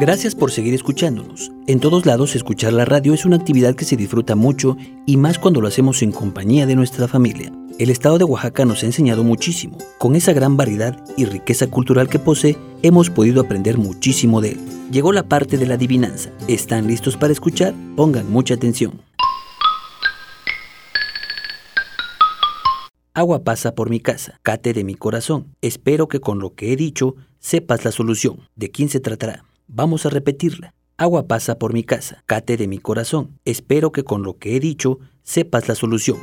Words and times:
Gracias 0.00 0.34
por 0.34 0.50
seguir 0.50 0.72
escuchándonos. 0.72 1.52
En 1.66 1.78
todos 1.78 2.06
lados, 2.06 2.34
escuchar 2.34 2.72
la 2.72 2.86
radio 2.86 3.12
es 3.12 3.26
una 3.26 3.36
actividad 3.36 3.74
que 3.74 3.84
se 3.84 3.98
disfruta 3.98 4.34
mucho 4.34 4.78
y 5.04 5.18
más 5.18 5.38
cuando 5.38 5.60
lo 5.60 5.68
hacemos 5.68 6.00
en 6.00 6.10
compañía 6.10 6.64
de 6.64 6.74
nuestra 6.74 7.06
familia. 7.06 7.52
El 7.78 7.90
estado 7.90 8.16
de 8.16 8.24
Oaxaca 8.24 8.64
nos 8.64 8.82
ha 8.82 8.86
enseñado 8.86 9.24
muchísimo. 9.24 9.76
Con 9.98 10.16
esa 10.16 10.32
gran 10.32 10.56
variedad 10.56 10.96
y 11.18 11.26
riqueza 11.26 11.66
cultural 11.66 12.08
que 12.08 12.18
posee, 12.18 12.56
hemos 12.80 13.10
podido 13.10 13.42
aprender 13.42 13.76
muchísimo 13.76 14.40
de 14.40 14.52
él. 14.52 14.60
Llegó 14.90 15.12
la 15.12 15.28
parte 15.28 15.58
de 15.58 15.66
la 15.66 15.74
adivinanza. 15.74 16.30
¿Están 16.48 16.86
listos 16.86 17.18
para 17.18 17.34
escuchar? 17.34 17.74
Pongan 17.94 18.32
mucha 18.32 18.54
atención. 18.54 19.02
Agua 23.12 23.44
pasa 23.44 23.74
por 23.74 23.90
mi 23.90 24.00
casa, 24.00 24.40
cate 24.42 24.72
de 24.72 24.82
mi 24.82 24.94
corazón. 24.94 25.54
Espero 25.60 26.08
que 26.08 26.20
con 26.20 26.38
lo 26.38 26.54
que 26.54 26.72
he 26.72 26.76
dicho 26.76 27.16
sepas 27.38 27.84
la 27.84 27.92
solución. 27.92 28.48
¿De 28.56 28.70
quién 28.70 28.88
se 28.88 29.00
tratará? 29.00 29.44
Vamos 29.72 30.04
a 30.04 30.10
repetirla. 30.10 30.74
Agua 30.96 31.28
pasa 31.28 31.56
por 31.56 31.72
mi 31.72 31.84
casa, 31.84 32.24
cate 32.26 32.56
de 32.56 32.66
mi 32.66 32.78
corazón. 32.78 33.38
Espero 33.44 33.92
que 33.92 34.02
con 34.02 34.24
lo 34.24 34.36
que 34.36 34.56
he 34.56 34.60
dicho 34.60 34.98
sepas 35.22 35.68
la 35.68 35.76
solución. 35.76 36.18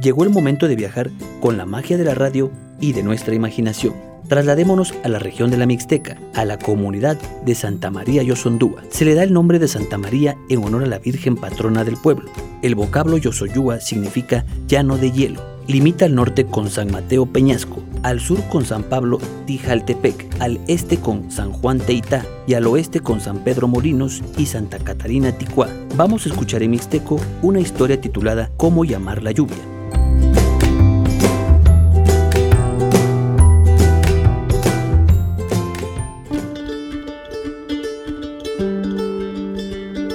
Llegó 0.00 0.24
el 0.24 0.30
momento 0.30 0.66
de 0.66 0.74
viajar 0.74 1.10
con 1.40 1.56
la 1.56 1.64
magia 1.64 1.96
de 1.96 2.02
la 2.02 2.14
radio 2.14 2.50
y 2.80 2.92
de 2.92 3.04
nuestra 3.04 3.36
imaginación. 3.36 3.94
Trasladémonos 4.28 4.92
a 5.04 5.08
la 5.08 5.20
región 5.20 5.52
de 5.52 5.58
la 5.58 5.66
Mixteca, 5.66 6.18
a 6.34 6.44
la 6.44 6.58
comunidad 6.58 7.16
de 7.44 7.54
Santa 7.54 7.92
María 7.92 8.24
Yosondúa. 8.24 8.82
Se 8.90 9.04
le 9.04 9.14
da 9.14 9.22
el 9.22 9.32
nombre 9.32 9.60
de 9.60 9.68
Santa 9.68 9.96
María 9.96 10.36
en 10.48 10.64
honor 10.64 10.82
a 10.82 10.86
la 10.86 10.98
Virgen 10.98 11.36
patrona 11.36 11.84
del 11.84 11.96
pueblo. 11.96 12.28
El 12.62 12.74
vocablo 12.74 13.16
Yosoyúa 13.16 13.78
significa 13.78 14.44
llano 14.66 14.98
de 14.98 15.12
hielo 15.12 15.58
Limita 15.68 16.06
al 16.06 16.14
norte 16.14 16.46
con 16.46 16.70
San 16.70 16.90
Mateo 16.90 17.26
Peñasco, 17.26 17.82
al 18.02 18.20
sur 18.20 18.42
con 18.48 18.64
San 18.64 18.82
Pablo 18.82 19.18
Tijaltepec, 19.46 20.40
al 20.40 20.60
este 20.66 20.98
con 20.98 21.30
San 21.30 21.52
Juan 21.52 21.78
Teitá 21.78 22.24
y 22.46 22.54
al 22.54 22.66
oeste 22.66 23.00
con 23.00 23.20
San 23.20 23.38
Pedro 23.38 23.68
Molinos 23.68 24.22
y 24.36 24.46
Santa 24.46 24.78
Catarina 24.78 25.32
Ticuá. 25.32 25.68
Vamos 25.96 26.26
a 26.26 26.30
escuchar 26.30 26.62
en 26.62 26.70
Mixteco 26.70 27.20
una 27.42 27.60
historia 27.60 28.00
titulada 28.00 28.50
Cómo 28.56 28.84
llamar 28.84 29.22
la 29.22 29.32
lluvia. 29.32 29.56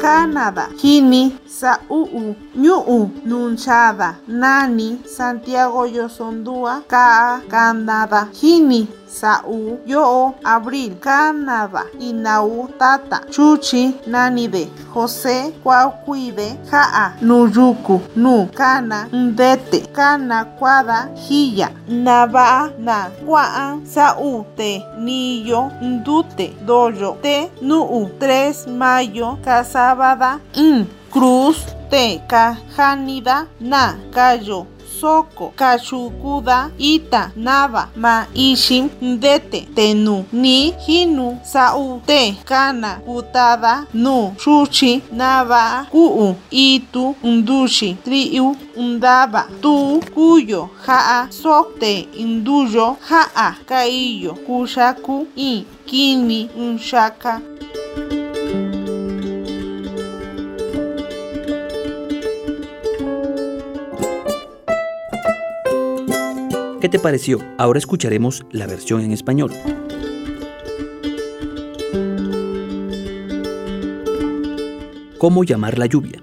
Canadá, 0.00 0.68
Kini, 0.80 1.32
Sa'u'u, 1.62 2.34
Ñu'u, 2.58 3.10
Nunchada, 3.24 4.18
Nani, 4.26 4.98
Santiago 5.06 5.86
Yosondúa, 5.86 6.82
Ka'a, 6.88 7.40
Canadá, 7.48 8.26
Hini, 8.34 8.88
Sa'u, 9.12 9.78
Yo, 9.84 10.34
Abril, 10.42 10.96
Canadá, 10.98 11.84
Inau, 12.00 12.66
Tata, 12.78 13.20
Chuchi, 13.30 13.94
Nanide, 14.06 14.70
José, 14.94 15.52
Cuaucuide, 15.62 16.58
Ja'a, 16.70 17.12
Nuyuku, 17.20 18.00
Nu, 18.16 18.48
Cana, 18.54 19.08
Ndete, 19.12 19.80
Cana, 19.92 20.46
Cuada, 20.58 21.10
Jilla, 21.14 21.70
Nava, 21.86 22.72
Na, 22.78 23.10
Cuaan, 23.24 23.84
Sa'u, 23.84 24.46
Te, 24.56 24.82
Nillo, 24.98 25.70
Ndute, 25.82 26.54
Doyo, 26.64 27.18
Te, 27.20 27.50
Nu'u, 27.60 28.08
3 28.18 28.66
Mayo, 28.66 29.38
Casabada, 29.44 30.40
In, 30.54 30.86
Cruz, 31.10 31.58
Te, 31.90 32.22
Cajanida, 32.26 33.46
Na, 33.60 33.94
Cayo, 34.10 34.66
Soko, 35.00 35.52
Kachukuda, 35.56 36.70
Ita, 36.78 37.32
Nava, 37.36 37.88
Ma, 37.96 38.26
Ishim, 38.34 38.90
Ndete, 39.00 39.66
Tenu, 39.74 40.24
Ni, 40.32 40.72
Hinu, 40.72 41.40
Sau, 41.44 42.00
Te, 42.06 42.36
Kana, 42.44 43.00
Putada, 43.04 43.86
Nu, 43.94 44.34
Chuchi, 44.38 45.02
Nava, 45.12 45.86
Kuu, 45.90 46.36
Itu, 46.50 47.14
Undushi, 47.22 47.96
Triu, 48.04 48.56
Undaba, 48.76 49.48
Tu, 49.60 50.00
Kuyo, 50.14 50.70
Jaa, 50.86 51.28
Sokte, 51.30 52.08
Induyo, 52.18 52.96
Jaa, 53.08 53.54
Kaiyo, 53.66 54.34
Kushaku, 54.46 55.26
I, 55.36 55.64
Kini, 55.86 56.48
Unshaka, 56.56 57.40
¿Qué 66.82 66.88
te 66.88 66.98
pareció? 66.98 67.38
Ahora 67.58 67.78
escucharemos 67.78 68.44
la 68.50 68.66
versión 68.66 69.02
en 69.02 69.12
español. 69.12 69.52
¿Cómo 75.16 75.44
llamar 75.44 75.78
la 75.78 75.86
lluvia? 75.86 76.20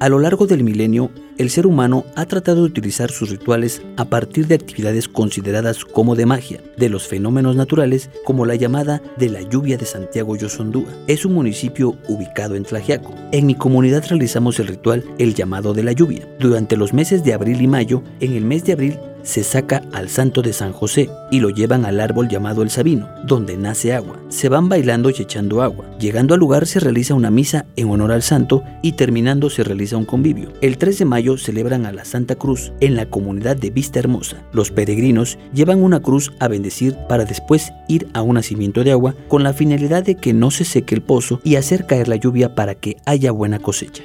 A 0.00 0.08
lo 0.08 0.20
largo 0.20 0.46
del 0.46 0.64
milenio, 0.64 1.10
el 1.36 1.50
ser 1.50 1.66
humano 1.66 2.06
ha 2.16 2.24
tratado 2.24 2.62
de 2.62 2.68
utilizar 2.68 3.10
sus 3.10 3.28
rituales 3.28 3.82
a 3.98 4.06
partir 4.06 4.46
de 4.46 4.54
actividades 4.54 5.06
consideradas 5.06 5.84
como 5.84 6.16
de 6.16 6.24
magia, 6.24 6.62
de 6.78 6.88
los 6.88 7.06
fenómenos 7.06 7.54
naturales 7.54 8.08
como 8.24 8.46
la 8.46 8.54
llamada 8.54 9.02
de 9.18 9.28
la 9.28 9.42
lluvia 9.42 9.76
de 9.76 9.84
Santiago 9.84 10.34
Yosondúa. 10.34 10.88
Es 11.08 11.26
un 11.26 11.34
municipio 11.34 11.94
ubicado 12.08 12.54
en 12.54 12.64
Tlajiaco. 12.64 13.14
En 13.32 13.44
mi 13.44 13.54
comunidad 13.54 14.06
realizamos 14.08 14.58
el 14.60 14.68
ritual 14.68 15.04
el 15.18 15.34
llamado 15.34 15.74
de 15.74 15.82
la 15.82 15.92
lluvia. 15.92 16.26
Durante 16.40 16.78
los 16.78 16.94
meses 16.94 17.22
de 17.22 17.34
abril 17.34 17.60
y 17.60 17.66
mayo, 17.66 18.02
en 18.20 18.32
el 18.32 18.46
mes 18.46 18.64
de 18.64 18.72
abril 18.72 18.98
se 19.28 19.44
saca 19.44 19.82
al 19.92 20.08
santo 20.08 20.40
de 20.40 20.54
San 20.54 20.72
José 20.72 21.10
y 21.30 21.40
lo 21.40 21.50
llevan 21.50 21.84
al 21.84 22.00
árbol 22.00 22.28
llamado 22.28 22.62
el 22.62 22.70
Sabino, 22.70 23.10
donde 23.26 23.58
nace 23.58 23.92
agua. 23.92 24.18
Se 24.30 24.48
van 24.48 24.70
bailando 24.70 25.10
y 25.10 25.20
echando 25.20 25.60
agua. 25.60 25.84
Llegando 26.00 26.32
al 26.32 26.40
lugar 26.40 26.66
se 26.66 26.80
realiza 26.80 27.12
una 27.12 27.30
misa 27.30 27.66
en 27.76 27.90
honor 27.90 28.10
al 28.10 28.22
santo 28.22 28.62
y 28.80 28.92
terminando 28.92 29.50
se 29.50 29.64
realiza 29.64 29.98
un 29.98 30.06
convivio. 30.06 30.54
El 30.62 30.78
3 30.78 31.00
de 31.00 31.04
mayo 31.04 31.36
celebran 31.36 31.84
a 31.84 31.92
la 31.92 32.06
Santa 32.06 32.36
Cruz 32.36 32.72
en 32.80 32.96
la 32.96 33.04
comunidad 33.04 33.56
de 33.56 33.68
Vista 33.68 33.98
Hermosa. 33.98 34.38
Los 34.54 34.70
peregrinos 34.70 35.38
llevan 35.52 35.82
una 35.82 36.00
cruz 36.00 36.32
a 36.40 36.48
bendecir 36.48 36.96
para 37.06 37.26
después 37.26 37.70
ir 37.86 38.08
a 38.14 38.22
un 38.22 38.36
nacimiento 38.36 38.82
de 38.82 38.92
agua 38.92 39.14
con 39.28 39.42
la 39.42 39.52
finalidad 39.52 40.04
de 40.04 40.14
que 40.14 40.32
no 40.32 40.50
se 40.50 40.64
seque 40.64 40.94
el 40.94 41.02
pozo 41.02 41.42
y 41.44 41.56
hacer 41.56 41.84
caer 41.84 42.08
la 42.08 42.16
lluvia 42.16 42.54
para 42.54 42.74
que 42.74 42.96
haya 43.04 43.30
buena 43.30 43.58
cosecha. 43.58 44.04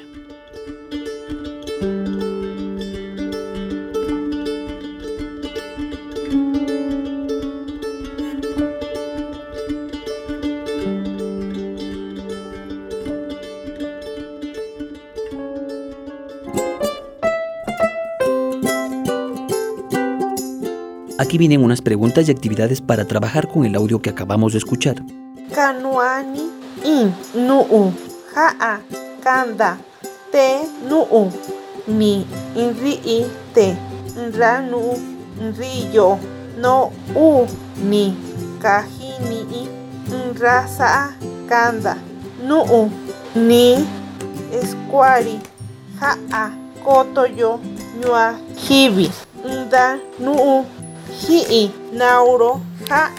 Aquí 21.16 21.38
vienen 21.38 21.62
unas 21.62 21.80
preguntas 21.80 22.26
y 22.28 22.32
actividades 22.32 22.80
para 22.80 23.04
trabajar 23.04 23.46
con 23.46 23.64
el 23.64 23.76
audio 23.76 24.02
que 24.02 24.10
acabamos 24.10 24.52
de 24.52 24.58
escuchar. 24.58 24.96
Kanuani 25.54 26.50
in 26.84 27.14
nuu 27.46 27.92
ja'a 28.34 28.80
kanda 29.22 29.78
te 30.32 30.62
nuu 30.88 31.30
mi 31.86 32.26
inri'i 32.56 33.26
te 33.54 33.76
nra 34.16 34.60
nuu 34.60 34.98
nriyo 35.40 36.18
no 36.58 36.90
u 37.14 37.46
ni 37.88 38.16
kajini'i 38.60 39.68
nra 40.34 40.66
sa'a 40.66 41.14
kanda 41.48 41.94
nuu 42.42 42.90
ni 43.36 43.76
eskuari 44.52 45.38
ja'a 46.00 46.50
kotoyo 46.84 47.60
ñua 48.00 48.34
jivi 48.66 49.10
nda 49.44 49.98
nuu 50.18 50.64
Hi'i, 51.22 51.70
Nauro, 51.92 52.60
Ja, 52.88 53.10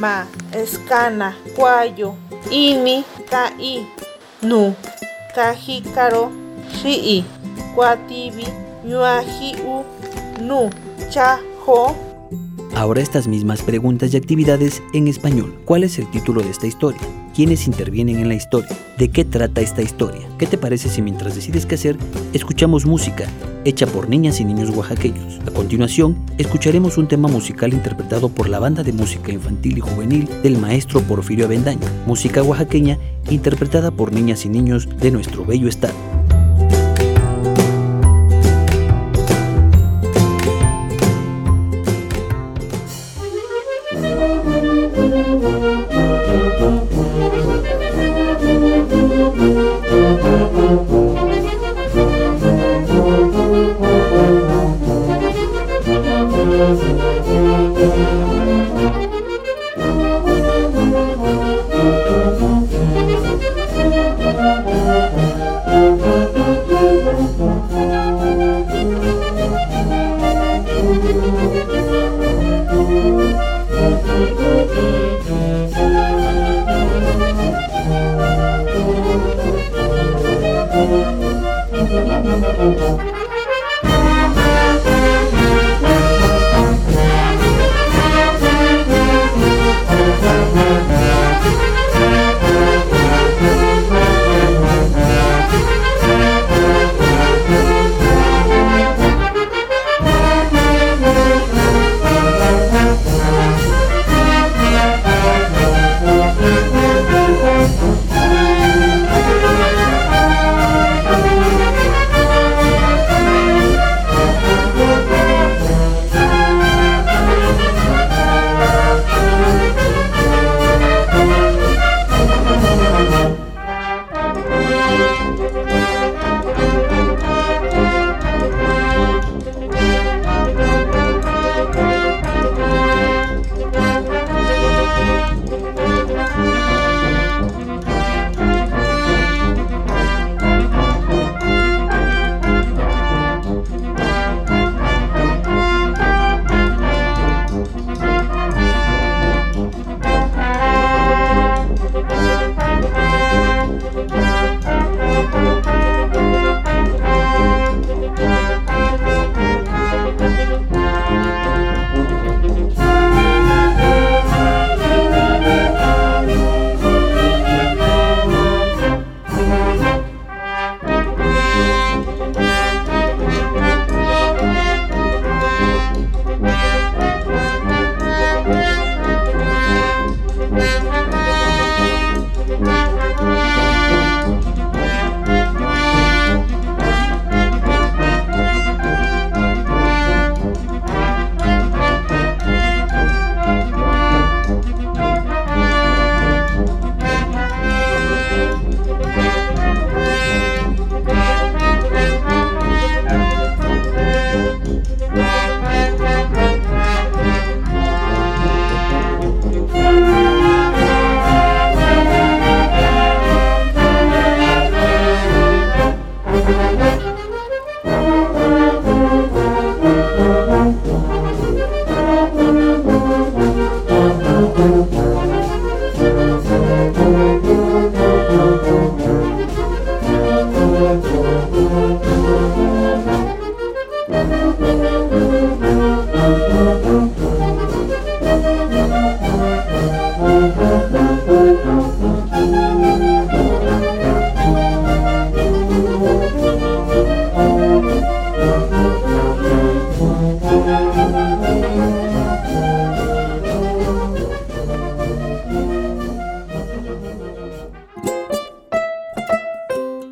Ma, 0.00 0.26
Escana, 0.52 1.36
Cuayo, 1.56 2.14
Ini, 2.50 3.04
Ka'i, 3.30 3.86
Nu, 4.42 4.74
Kajikaro, 5.34 6.30
Shi'i, 6.70 7.24
Cuativi, 7.74 8.46
Ñuajiu, 8.84 9.84
Nu, 10.40 10.70
Chajo. 11.10 11.94
Ahora 12.74 13.00
estas 13.00 13.28
mismas 13.28 13.62
preguntas 13.62 14.12
y 14.12 14.16
actividades 14.16 14.82
en 14.92 15.06
español. 15.06 15.54
¿Cuál 15.64 15.84
es 15.84 15.98
el 15.98 16.10
título 16.10 16.42
de 16.42 16.50
esta 16.50 16.66
historia? 16.66 17.00
¿Quiénes 17.34 17.66
intervienen 17.66 18.18
en 18.18 18.28
la 18.28 18.34
historia? 18.34 18.76
¿De 18.98 19.08
qué 19.08 19.24
trata 19.24 19.62
esta 19.62 19.80
historia? 19.80 20.20
¿Qué 20.38 20.46
te 20.46 20.58
parece 20.58 20.90
si 20.90 21.00
mientras 21.00 21.34
decides 21.34 21.64
qué 21.64 21.76
hacer, 21.76 21.96
escuchamos 22.34 22.84
música 22.84 23.26
hecha 23.64 23.86
por 23.86 24.10
niñas 24.10 24.38
y 24.38 24.44
niños 24.44 24.68
oaxaqueños? 24.68 25.40
A 25.46 25.50
continuación, 25.50 26.14
escucharemos 26.36 26.98
un 26.98 27.08
tema 27.08 27.28
musical 27.28 27.72
interpretado 27.72 28.28
por 28.28 28.50
la 28.50 28.58
banda 28.58 28.82
de 28.82 28.92
música 28.92 29.32
infantil 29.32 29.78
y 29.78 29.80
juvenil 29.80 30.28
del 30.42 30.58
maestro 30.58 31.00
Porfirio 31.00 31.46
Avendaño, 31.46 31.80
música 32.06 32.42
oaxaqueña 32.42 32.98
interpretada 33.30 33.90
por 33.90 34.12
niñas 34.12 34.44
y 34.44 34.50
niños 34.50 34.86
de 34.98 35.10
nuestro 35.10 35.46
bello 35.46 35.68
estado. 35.68 35.94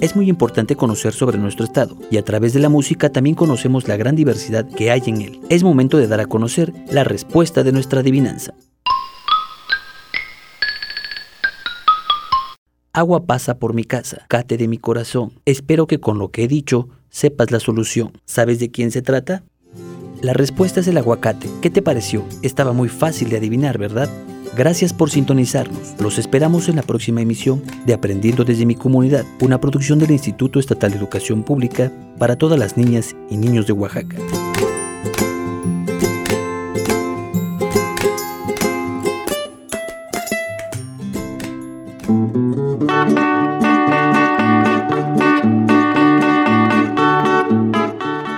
Es 0.00 0.16
muy 0.16 0.30
importante 0.30 0.76
conocer 0.76 1.12
sobre 1.12 1.36
nuestro 1.36 1.66
estado 1.66 1.94
y 2.10 2.16
a 2.16 2.24
través 2.24 2.54
de 2.54 2.60
la 2.60 2.70
música 2.70 3.10
también 3.10 3.36
conocemos 3.36 3.86
la 3.86 3.98
gran 3.98 4.16
diversidad 4.16 4.66
que 4.66 4.90
hay 4.90 5.02
en 5.06 5.20
él. 5.20 5.40
Es 5.50 5.62
momento 5.62 5.98
de 5.98 6.06
dar 6.06 6.20
a 6.20 6.26
conocer 6.26 6.72
la 6.90 7.04
respuesta 7.04 7.62
de 7.62 7.72
nuestra 7.72 8.00
adivinanza. 8.00 8.54
Agua 12.94 13.26
pasa 13.26 13.58
por 13.58 13.74
mi 13.74 13.84
casa, 13.84 14.24
cate 14.28 14.56
de 14.56 14.68
mi 14.68 14.78
corazón. 14.78 15.32
Espero 15.44 15.86
que 15.86 16.00
con 16.00 16.18
lo 16.18 16.30
que 16.30 16.44
he 16.44 16.48
dicho 16.48 16.88
sepas 17.10 17.50
la 17.50 17.60
solución. 17.60 18.12
¿Sabes 18.24 18.58
de 18.58 18.70
quién 18.70 18.92
se 18.92 19.02
trata? 19.02 19.42
La 20.22 20.32
respuesta 20.32 20.80
es 20.80 20.88
el 20.88 20.96
aguacate. 20.96 21.46
¿Qué 21.60 21.68
te 21.68 21.82
pareció? 21.82 22.24
Estaba 22.40 22.72
muy 22.72 22.88
fácil 22.88 23.28
de 23.28 23.36
adivinar, 23.36 23.76
¿verdad? 23.76 24.08
Gracias 24.56 24.92
por 24.92 25.10
sintonizarnos. 25.10 25.94
Los 26.00 26.18
esperamos 26.18 26.68
en 26.68 26.76
la 26.76 26.82
próxima 26.82 27.20
emisión 27.20 27.62
de 27.86 27.94
Aprendiendo 27.94 28.44
desde 28.44 28.66
mi 28.66 28.74
comunidad, 28.74 29.24
una 29.40 29.60
producción 29.60 29.98
del 29.98 30.10
Instituto 30.10 30.58
Estatal 30.58 30.90
de 30.90 30.98
Educación 30.98 31.44
Pública 31.44 31.92
para 32.18 32.36
todas 32.36 32.58
las 32.58 32.76
niñas 32.76 33.14
y 33.30 33.36
niños 33.36 33.66
de 33.66 33.72
Oaxaca. 33.72 34.16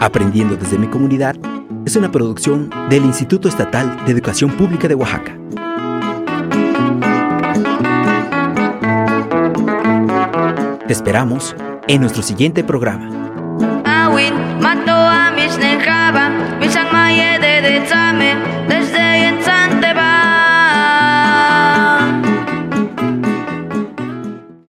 Aprendiendo 0.00 0.56
desde 0.56 0.76
mi 0.76 0.88
comunidad 0.88 1.36
es 1.86 1.96
una 1.96 2.12
producción 2.12 2.70
del 2.90 3.04
Instituto 3.04 3.48
Estatal 3.48 4.04
de 4.04 4.12
Educación 4.12 4.50
Pública 4.56 4.86
de 4.88 4.94
Oaxaca. 4.94 5.41
Te 10.92 10.96
esperamos 10.96 11.56
en 11.88 12.02
nuestro 12.02 12.22
siguiente 12.22 12.62
programa. 12.62 13.08